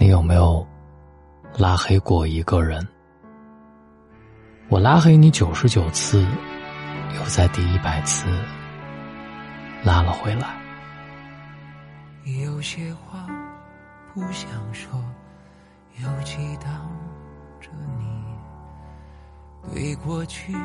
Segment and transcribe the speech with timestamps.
[0.00, 0.66] 你有没有
[1.58, 2.82] 拉黑过一个人？
[4.70, 6.26] 我拉黑你九十九次，
[7.14, 8.26] 又在第一百次
[9.84, 10.58] 拉了回来。
[12.42, 13.26] 有些话
[14.14, 14.90] 不想说，
[15.98, 16.90] 又激荡
[17.60, 18.24] 着你。
[19.74, 20.56] 对过去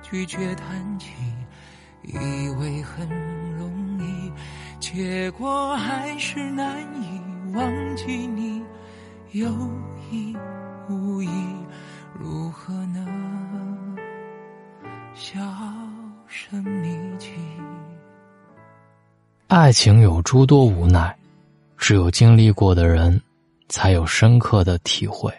[0.00, 1.12] 拒绝谈起，
[2.04, 2.16] 以
[2.60, 3.08] 为很
[3.58, 4.32] 容易，
[4.78, 7.20] 结果还是难以
[7.52, 8.64] 忘记你。
[9.32, 9.48] 有
[10.10, 10.36] 意
[10.88, 11.28] 无意，
[12.14, 13.96] 如何能
[15.14, 15.40] 销
[16.28, 17.30] 声匿迹？
[19.48, 21.14] 爱情有诸多无奈，
[21.76, 23.20] 只有经历过的人，
[23.68, 25.32] 才有深刻的体会。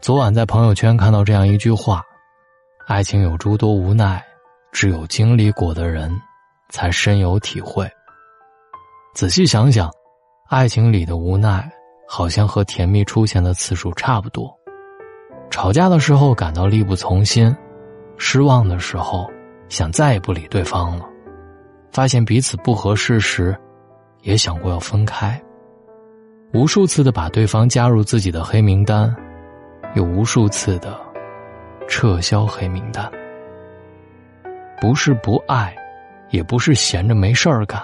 [0.00, 2.02] 昨晚在朋友圈看到这样一句话
[2.88, 4.24] ：“爱情有诸多无奈，
[4.72, 6.10] 只有经历过的人，
[6.70, 7.86] 才深有体会。”
[9.14, 9.90] 仔细想想，
[10.48, 11.70] 爱情里的无奈，
[12.08, 14.52] 好像和甜蜜出现的次数差不多。
[15.50, 17.54] 吵架的时候感到力不从心，
[18.16, 19.30] 失望的时候
[19.68, 21.06] 想再也不理对方了。
[21.92, 23.56] 发现彼此不合适时，
[24.22, 25.40] 也想过要分开。
[26.52, 29.14] 无数次的把对方加入自己的黑名单，
[29.94, 30.98] 又无数次的
[31.88, 33.10] 撤销黑名单。
[34.80, 35.74] 不是不爱，
[36.30, 37.80] 也不是闲着没事儿干，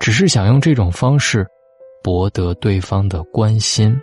[0.00, 1.46] 只是想用这种方式
[2.02, 3.98] 博得对方的关心。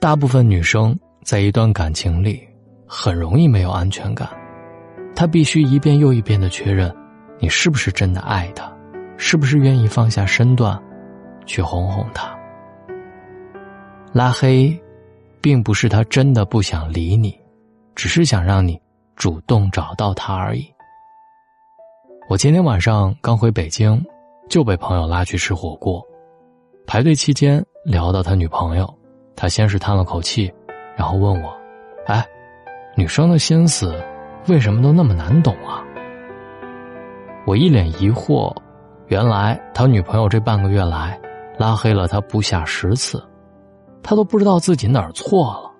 [0.00, 2.42] 大部分女生在一段感情里
[2.86, 4.28] 很容易没有安全感，
[5.14, 6.92] 她必须一遍又一遍的确认。
[7.38, 8.70] 你是不是真的爱她？
[9.16, 10.80] 是不是愿意放下身段，
[11.46, 12.36] 去哄哄她？
[14.12, 14.76] 拉黑，
[15.40, 17.38] 并不是他真的不想理你，
[17.94, 18.78] 只是想让你
[19.16, 20.66] 主动找到他而已。
[22.28, 24.04] 我今天晚上刚回北京，
[24.48, 26.02] 就被朋友拉去吃火锅。
[26.86, 28.92] 排队期间聊到他女朋友，
[29.36, 30.52] 他先是叹了口气，
[30.96, 31.54] 然后问我
[32.06, 32.26] ：“哎，
[32.96, 33.94] 女生的心思
[34.48, 35.82] 为什么都那么难懂啊？”
[37.46, 38.54] 我一脸疑惑，
[39.06, 41.20] 原来他女朋友这半个月来
[41.58, 43.22] 拉黑了他不下十次，
[44.02, 45.70] 他都不知道自己哪儿错了，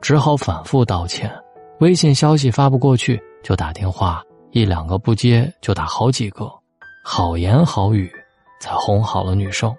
[0.00, 1.30] 只好反复道歉。
[1.80, 6.50] 微信消息发不过去就打电话，一两个不接就打好几个，
[7.04, 8.10] 好言好语
[8.60, 9.74] 才哄好了女生。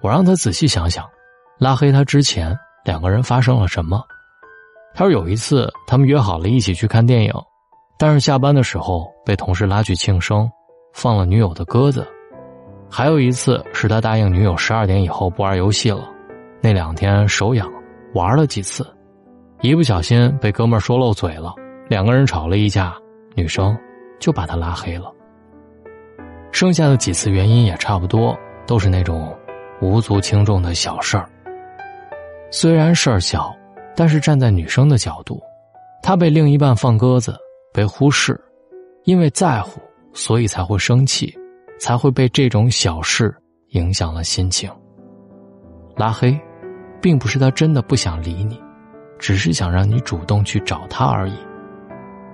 [0.00, 1.04] 我让他仔细想想，
[1.58, 4.02] 拉黑他之前两个人发生了什么。
[4.94, 7.32] 他说有一次他们约好了一起去看电影。
[7.98, 10.50] 但是下班的时候被同事拉去庆生，
[10.92, 12.06] 放了女友的鸽子。
[12.90, 16.06] 还有一次是他答应女友十二点以后不玩游戏了，
[16.60, 17.66] 那两天手痒，
[18.12, 18.86] 玩了几次，
[19.62, 21.54] 一不小心被哥们说漏嘴了，
[21.88, 22.94] 两个人吵了一架，
[23.34, 23.74] 女生
[24.20, 25.10] 就把他拉黑了。
[26.56, 28.34] 剩下的几次原因也差不多，
[28.66, 29.36] 都是那种
[29.82, 31.28] 无足轻重的小事儿。
[32.50, 33.54] 虽然事儿小，
[33.94, 35.38] 但是站在女生的角度，
[36.02, 37.36] 她被另一半放鸽子。
[37.74, 38.40] 被忽视，
[39.04, 39.82] 因为在乎，
[40.14, 41.30] 所以才会生气，
[41.78, 43.36] 才会被这种小事
[43.72, 44.70] 影响了心情。
[45.94, 46.40] 拉黑，
[47.02, 48.58] 并不是他真的不想理你，
[49.18, 51.34] 只是想让你主动去找他而已。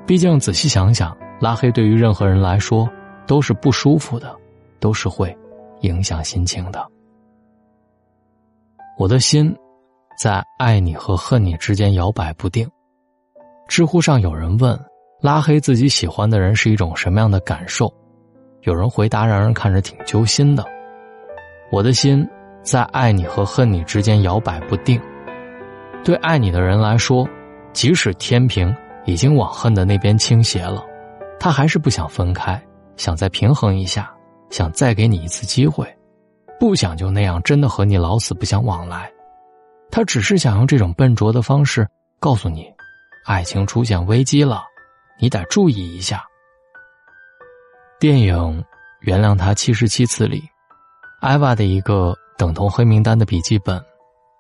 [0.07, 2.89] 毕竟仔细想想，拉黑对于任何人来说
[3.27, 4.35] 都是不舒服的，
[4.81, 5.37] 都是会
[5.81, 6.87] 影响心情的。
[8.99, 9.55] 我的心，
[10.19, 12.69] 在爱你和恨你之间摇摆不定。
[13.69, 14.79] 知乎上有人问。
[15.21, 17.89] 拉黑自己喜欢的人是一种什么样的感受？
[18.63, 20.65] 有人回答让人看着挺揪心的。
[21.71, 22.29] 我的心
[22.61, 25.01] 在爱你和恨你之间摇摆不定。
[26.03, 27.25] 对爱你的人来说，
[27.73, 28.75] 即使天平
[29.05, 30.85] 已经往恨的那边倾斜了，
[31.39, 32.61] 他还是不想分开，
[32.97, 34.13] 想再平衡一下，
[34.51, 35.87] 想再给你一次机会，
[36.59, 39.11] 不想就那样真的和你老死不相往来。
[39.91, 41.87] 他只是想用这种笨拙的方式
[42.19, 42.67] 告诉你，
[43.27, 44.65] 爱情出现危机了。
[45.19, 46.25] 你得注意一下。
[48.01, 48.35] 电影
[49.01, 50.43] 《原谅他七十七次》里，
[51.21, 53.81] 艾娃的一个等同黑名单的笔记本，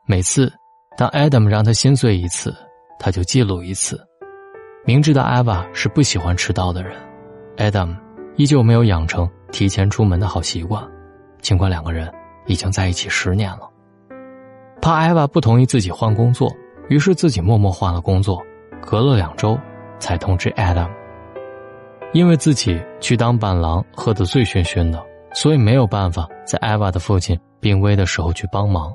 [0.06, 0.52] 每次
[0.96, 2.52] 当 Adam 让他心碎一次，
[2.98, 4.00] 他就记录一次。
[4.84, 7.00] 明知道艾娃是不喜欢迟到的人
[7.58, 7.96] ，Adam
[8.36, 10.82] 依旧没有养成提前出门的好习惯，
[11.40, 12.12] 尽管两个人
[12.46, 13.68] 已经在一起十年了。
[14.80, 16.52] 怕艾娃不同意自己换工作，
[16.88, 18.42] 于是自己默默换了工作，
[18.80, 19.58] 隔了两周。
[20.02, 20.90] 才通知 Adam，
[22.12, 25.00] 因为自己去当伴郎喝得醉醺醺的，
[25.32, 28.92] 所以没有办法在艾娃的父亲病危的时候去帮忙。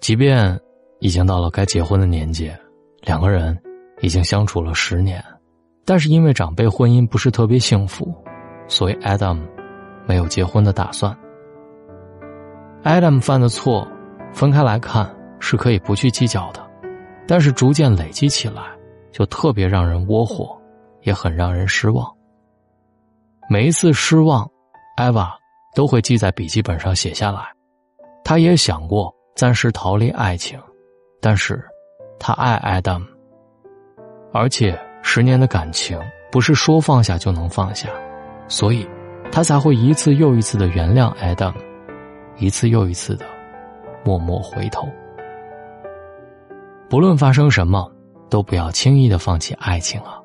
[0.00, 0.58] 即便
[0.98, 2.50] 已经到了该结婚的年纪，
[3.02, 3.56] 两个人
[4.00, 5.24] 已经相处了十年，
[5.88, 8.14] 但是因为长辈婚姻不是特别幸福，
[8.66, 9.40] 所以 Adam
[10.06, 11.16] 没有结婚的打算。
[12.84, 13.88] Adam 犯的错，
[14.30, 16.60] 分开来看是可以不去计较的，
[17.26, 18.64] 但是逐渐累积起来，
[19.12, 20.60] 就特别让人窝火，
[21.04, 22.06] 也很让人失望。
[23.48, 24.46] 每一次失望，
[24.98, 25.34] 艾娃
[25.74, 27.40] 都会记在笔记本上写下来。
[28.22, 30.60] 他也想过暂时逃离爱情，
[31.18, 31.64] 但是，
[32.18, 33.02] 他爱 Adam，
[34.34, 35.98] 而且十年的感情
[36.30, 37.88] 不是说放下就能放下，
[38.48, 38.86] 所以，
[39.32, 41.54] 他才会一次又一次的原谅 Adam。
[42.36, 43.26] 一次又一次的
[44.04, 44.88] 默默回头。
[46.88, 47.90] 不论发生什么，
[48.30, 50.20] 都不要轻易的放弃爱情啊！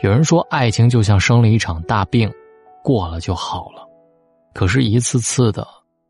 [0.00, 2.28] 有人说，爱情就像生了一场大病，
[2.82, 3.86] 过了就好了。
[4.52, 5.64] 可是，一次次的，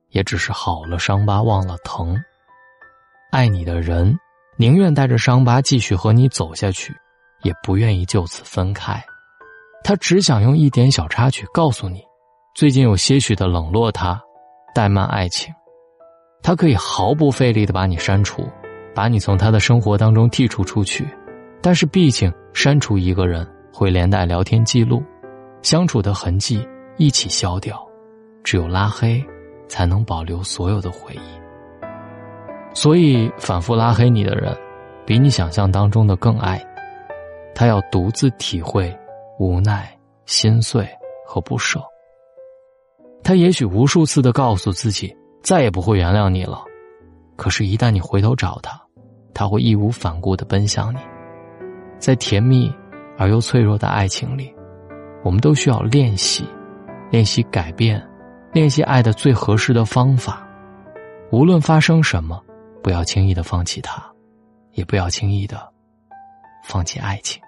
[0.09, 2.19] 也只是好了伤疤忘了疼。
[3.31, 4.19] 爱你的人，
[4.57, 6.97] 宁愿带着伤疤继续和你走下去，
[7.43, 9.03] 也不愿意就此分开。
[9.85, 12.03] 他只想用一点小插曲告诉你，
[12.55, 14.21] 最近有些许的冷落他。
[14.75, 15.53] 怠慢爱情，
[16.43, 18.49] 他可以毫不费力的把你删除，
[18.95, 21.07] 把你从他的生活当中剔除出去。
[21.61, 25.03] 但是，毕竟删除一个人会连带聊天记录、
[25.61, 26.67] 相处的痕迹
[26.97, 27.87] 一起消掉，
[28.43, 29.23] 只有拉黑，
[29.69, 31.41] 才能保留所有的回忆。
[32.73, 34.57] 所以，反复拉黑你的人，
[35.05, 36.72] 比你想象当中的更爱你。
[37.55, 38.95] 他要独自体会
[39.39, 39.97] 无奈、
[40.27, 40.89] 心碎
[41.27, 41.81] 和不舍。
[43.23, 46.65] 他也许无数次的告诉自己再也不会原谅你了，
[47.37, 48.81] 可是，一旦你回头找他，
[49.33, 50.99] 他会义无反顾的奔向你。
[51.99, 52.73] 在甜蜜
[53.17, 54.53] 而又脆弱的爱情里，
[55.23, 56.45] 我们都需要练习，
[57.11, 58.05] 练习改变，
[58.53, 60.47] 练习爱的最合适的方法。
[61.31, 62.43] 无论发生什么，
[62.83, 64.05] 不要轻易的放弃他，
[64.73, 65.72] 也不要轻易的
[66.63, 67.43] 放弃爱情。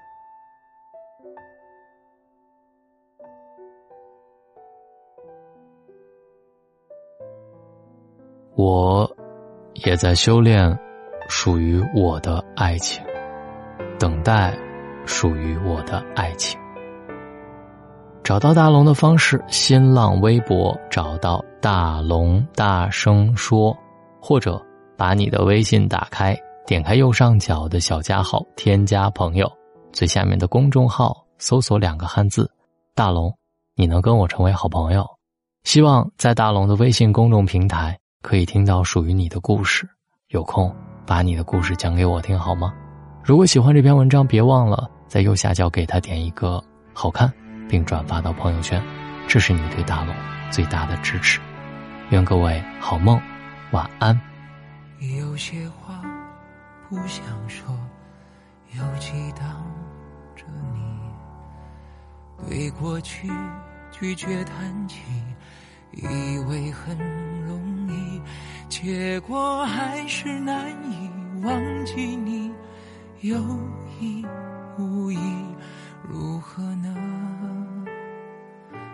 [8.57, 9.11] 我，
[9.75, 10.79] 也在修炼
[11.29, 13.05] 属于我的爱情，
[13.99, 14.57] 等待
[15.05, 16.61] 属于我的爱情。
[18.23, 23.77] 找到大龙的方式：新浪微博找到大龙，大声说，
[24.21, 24.65] 或者
[24.97, 26.35] 把你的微信打开，
[26.67, 29.51] 点开右上角的小加号，添加朋友，
[29.93, 32.51] 最下面的公众号搜索两个汉字
[32.95, 33.33] “大龙”，
[33.77, 35.07] 你能跟我成为好朋友。
[35.65, 37.99] 希望在大龙的微信公众平台。
[38.23, 39.87] 可以听到属于你的故事，
[40.29, 40.75] 有空
[41.05, 42.73] 把你的故事讲给我听好吗？
[43.23, 46.65] 如果喜欢这篇文章，别忘了在右下角给他点一个
[46.95, 47.31] 好看，
[47.69, 48.83] 并转发到朋友圈，
[49.29, 50.15] 这是你对大龙
[50.51, 51.39] 最大的支持。
[52.09, 53.21] 愿各位好梦，
[53.73, 54.19] 晚安。
[55.21, 56.01] 有些话
[56.95, 57.77] 不想说，
[58.71, 59.45] 又记到
[60.37, 63.29] 着你，对过去
[63.91, 65.03] 拒绝谈起，
[65.91, 66.97] 以为很
[67.47, 68.23] 容易。
[68.69, 71.11] 结果还是难以
[71.43, 72.55] 忘记你，
[73.23, 73.39] 有
[74.01, 74.25] 意
[74.79, 75.19] 无意，
[76.09, 77.85] 如何能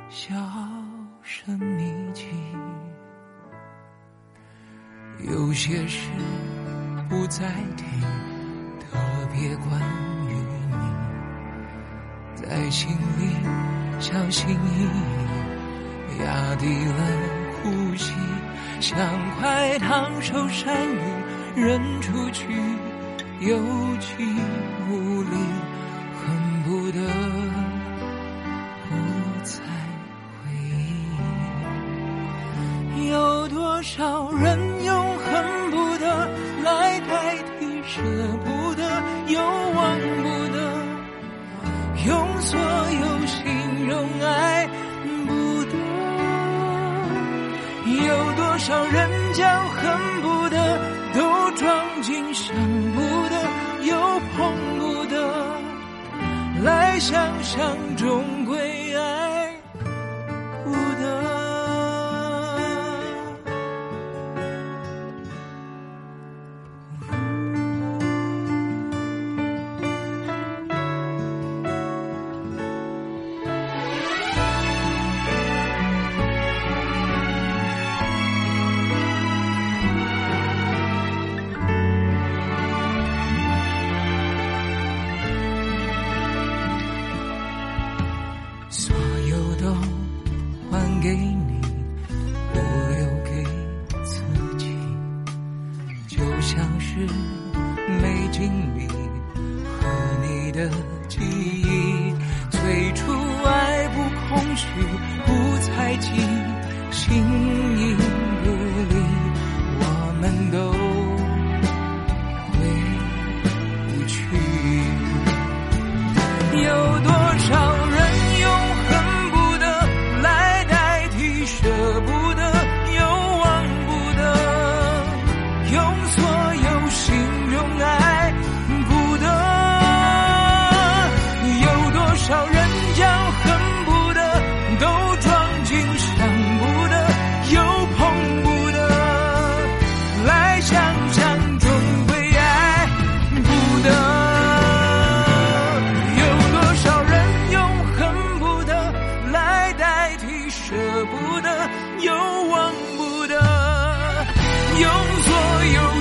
[0.08, 0.34] 销
[1.20, 2.26] 声匿迹？
[5.28, 6.10] 有些事
[7.10, 7.44] 不再
[7.76, 7.84] 提，
[8.78, 8.96] 特
[9.32, 9.80] 别关
[10.28, 10.32] 于
[10.70, 10.76] 你，
[12.36, 13.34] 在心里
[13.98, 17.00] 小心翼翼，压低了。
[17.62, 18.14] 呼吸，
[18.80, 18.96] 像
[19.38, 20.98] 块烫手山芋
[21.56, 22.46] 扔出去，
[23.40, 23.58] 有
[23.98, 24.24] 气
[24.88, 25.19] 无力，
[48.60, 50.78] 少人将恨不得
[51.14, 52.54] 都装进想
[52.94, 53.00] 不
[53.30, 53.34] 得
[53.86, 55.16] 又碰不得，
[56.62, 58.69] 来想想终归
[91.00, 91.39] 的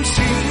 [0.02, 0.49] 心。